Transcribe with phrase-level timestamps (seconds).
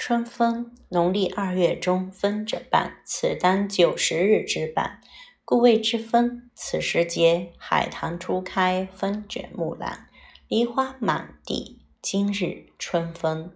[0.00, 5.00] 春风，农历二月中分者半，此当九十日之半，
[5.44, 6.48] 故谓之分。
[6.54, 10.06] 此时节，海棠初开，风卷木兰，
[10.46, 11.80] 梨花满地。
[12.00, 13.52] 今日春风，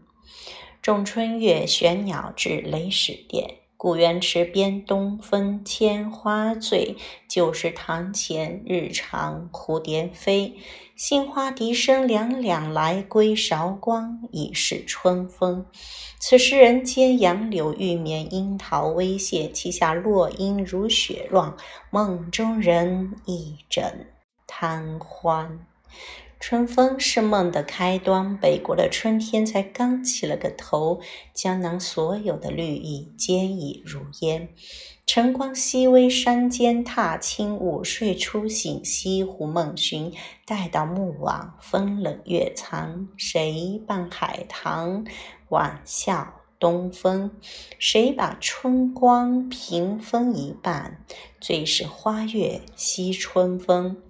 [0.83, 3.62] 仲春月，玄鸟至，雷始殿。
[3.83, 6.97] 古园池边东风千花醉，
[7.29, 10.55] 旧时堂前日长蝴蝶飞。
[10.95, 15.67] 杏花笛声两两来，归韶光已是春风。
[16.21, 21.57] 此时人间杨柳玉绵，樱桃微谢，其下落英如雪乱，
[21.91, 24.07] 梦中人一枕
[24.47, 25.67] 贪欢。
[26.43, 31.01] 春风是梦的开端，北国的春天才刚起了个头，
[31.33, 34.49] 江南所有的绿意皆已如烟。
[35.07, 40.13] 晨光熹微，山间踏青，午睡初醒，西湖梦寻。
[40.45, 45.07] 待到暮晚，风冷月长，谁伴海棠
[45.51, 47.31] 晚笑东风？
[47.79, 51.05] 谁把春光平分一半？
[51.41, 54.03] 最是花月惜春风。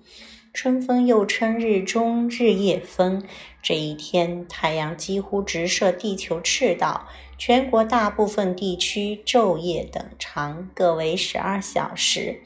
[0.52, 3.24] 春分又称日中日夜分，
[3.62, 7.08] 这一天太阳几乎直射地球赤道，
[7.38, 12.42] 全国大部分地区昼夜等长，各为十二小时。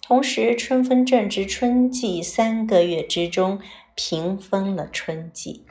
[0.00, 3.60] 同时，春分正值春季三个月之中，
[3.94, 5.66] 平分了春季，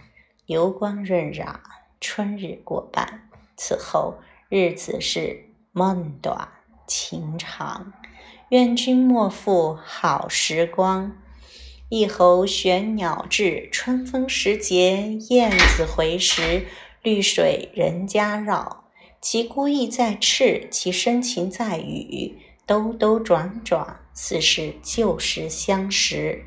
[0.46, 1.60] 流光润染，
[2.00, 3.28] 春日过半。
[3.58, 6.48] 此后日子是梦短
[6.86, 7.92] 情长，
[8.50, 11.12] 愿君莫负好时光。
[11.90, 16.68] 一侯玄鸟至，春风时节燕子回时，
[17.02, 18.84] 绿水人家绕。
[19.20, 26.46] 其孤意在翅，其深情在羽，兜兜转转，似是旧时相识。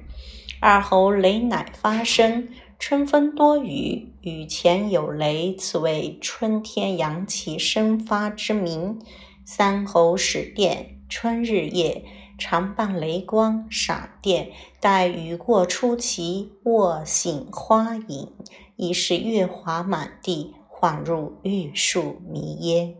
[0.60, 2.48] 二侯雷乃发生，
[2.78, 9.00] 春风多雨，雨前有雷，此为春天阳气生发之名。
[9.44, 12.04] 三侯始电，春日夜。
[12.42, 18.32] 常伴雷光闪电，待雨过初齐，卧醒花影，
[18.75, 22.97] 已是月华满地，恍入玉树迷烟。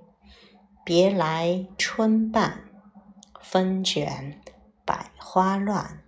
[0.85, 2.71] 别来春半，
[3.41, 4.41] 风卷
[4.85, 6.05] 百花乱。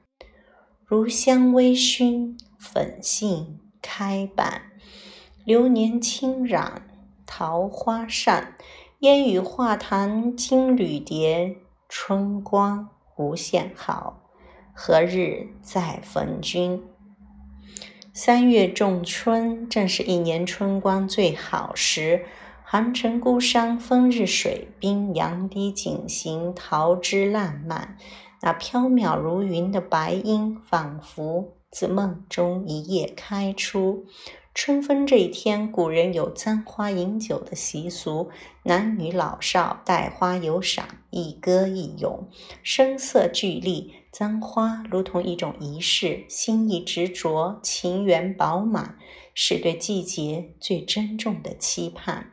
[0.85, 4.63] 如香微醺，粉杏开半。
[5.45, 6.89] 流年轻染，
[7.27, 8.57] 桃花扇。
[9.01, 11.57] 烟雨画堂金缕蝶，
[11.89, 12.94] 春光。
[13.17, 14.23] 无限好，
[14.73, 16.83] 何日再逢君？
[18.13, 22.25] 三月仲春，正是一年春光最好时。
[22.67, 27.97] 寒城孤山风日水滨，杨堤锦行桃枝烂漫。
[28.41, 34.07] 那飘渺如云的白樱，仿佛自梦中一夜开出。
[34.55, 38.31] 春分这一天，古人有簪花饮酒的习俗，
[38.63, 42.29] 男女老少带花游赏，一歌一咏，
[42.63, 43.93] 声色俱厉。
[44.13, 48.97] 簪花如同一种仪式，心意执着，情缘饱满，
[49.35, 52.31] 是对季节最珍重的期盼。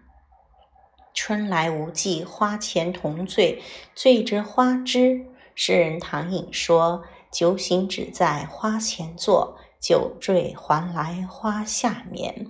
[1.16, 3.59] 春来无忌，花前同醉，
[3.96, 5.26] 醉着花枝。
[5.56, 7.03] 诗人唐寅说
[7.34, 12.47] ：“酒醒只在花前坐。”酒醉还来花下眠，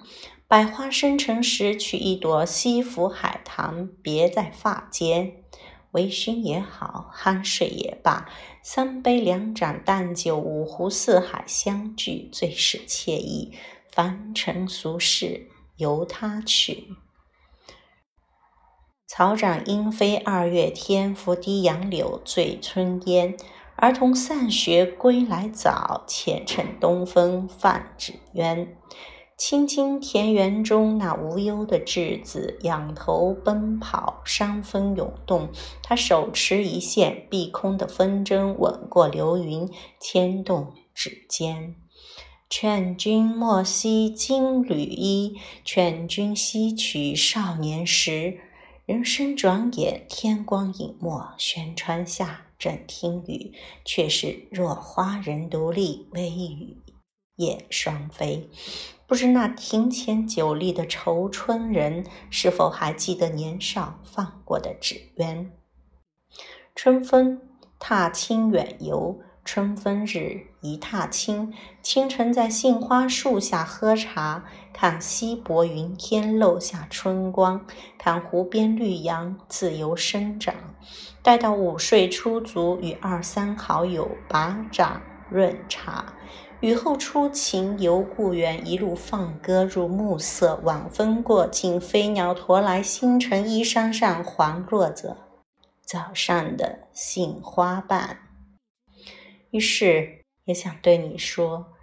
[0.49, 5.37] 百花生成时，取一朵西府海棠别在发间，
[5.91, 8.29] 微醺也好，酣睡也罢，
[8.61, 13.53] 三杯两盏淡酒，五湖四海相聚，最是惬意。
[13.89, 16.89] 凡尘俗事由他去。
[19.07, 23.37] 草长莺飞二月天，拂堤杨柳醉春烟。
[23.81, 28.77] 儿童散学归来早，且趁东风放纸鸢。
[29.35, 35.49] 青青田园中，那无忧的稚子仰头奔跑，山风涌动，
[35.81, 39.67] 他手持一线，碧空的风筝吻过流云，
[39.99, 41.73] 牵动指尖。
[42.51, 48.41] 劝君莫惜金缕衣，劝君惜取少年时。
[48.85, 52.45] 人生转眼，天光隐没，轩窗下。
[52.61, 56.77] 正听雨，却是若花人独立，微雨
[57.37, 58.47] 燕双飞。
[59.07, 65.51] 不知那庭前久立的愁春人，是否还记得年少放过的纸鸢？
[66.75, 67.41] 春风，
[67.79, 69.19] 踏青远游。
[69.43, 71.53] 春分日，一踏青。
[71.81, 77.65] 清晨在杏花树下喝茶，看稀薄云天漏下春光，
[77.97, 80.53] 看湖边绿杨自由生长。
[81.21, 86.13] 待到午睡初足，与二三好友把盏润茶，
[86.59, 90.59] 雨后初晴游故园，一路放歌入暮色。
[90.63, 95.17] 晚风过境，飞鸟驮来星辰，衣裳上环落着
[95.83, 98.17] 早上的杏花瓣。
[99.51, 101.73] 于是，也想对你说，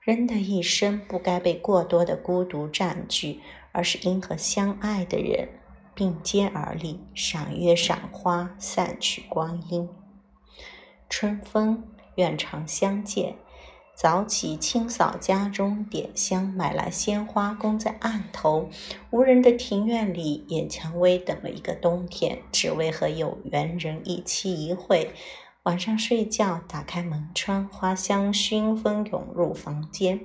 [0.00, 3.40] 人的一生不该被过多的孤独占据，
[3.72, 5.48] 而是应和相爱的人
[5.94, 9.88] 并肩而立，赏月赏花，散去光阴。
[11.08, 11.82] 春风，
[12.16, 13.36] 愿常相见。
[13.96, 18.68] 早起清扫家中，点香，买来鲜花供在案头。
[19.10, 25.12] 无人的庭院里，掩蔷薇等了一个冬天，只为和有缘人一期一会。
[25.64, 30.20] 晚上睡觉，打开门窗，花香熏风涌入房间。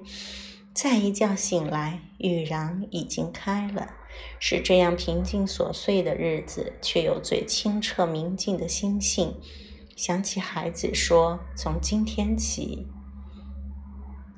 [0.74, 3.88] 再一觉醒来，玉瓤已经开了。
[4.38, 9.34] 是这样平静琐碎的日子，却有最清澈明净的心性。
[9.96, 12.88] 想起孩子说：“从今天起。”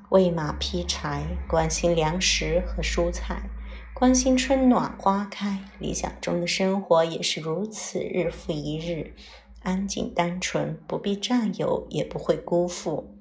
[0.09, 3.49] 喂马劈柴，关心粮食和蔬菜，
[3.95, 5.57] 关心春暖花开。
[5.79, 9.15] 理想中的生活也是如此，日复一日，
[9.63, 13.15] 安静单纯，不必占有，也不会辜负。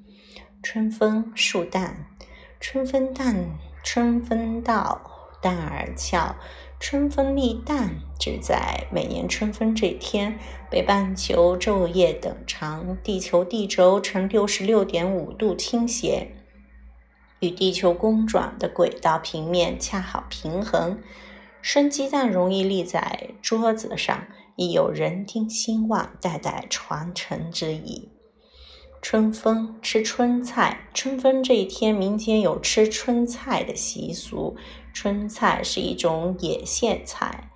[0.62, 2.06] 春风树淡，
[2.58, 5.00] 春风淡，春风到，
[5.40, 6.36] 淡而俏。
[6.78, 10.38] 春风立淡，只在每年春分这天，
[10.70, 16.32] 北半球昼夜等长，地球地轴呈六十六点五度倾斜。
[17.40, 20.98] 与地球公转的轨道平面恰好平衡，
[21.62, 24.26] 生鸡蛋容易立在桌子上，
[24.56, 28.08] 亦有人丁兴旺、代代传承之意。
[29.02, 34.56] 春风吃春菜，春分这一天，民间有吃春菜的习俗。
[34.92, 37.50] 春菜是一种野苋菜，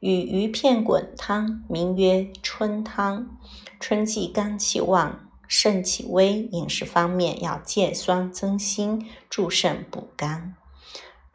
[0.00, 3.38] 与鱼片滚汤，名曰春汤。
[3.78, 5.24] 春季肝气旺。
[5.50, 10.54] 肾气微，饮食方面要戒酸增辛，助肾补肝。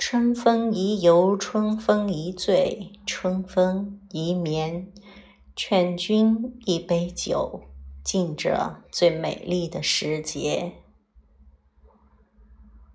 [0.06, 4.92] 春风宜游，春风宜醉，春风宜眠。
[5.56, 7.62] 劝君一杯酒，
[8.04, 10.74] 敬这最美丽的时节。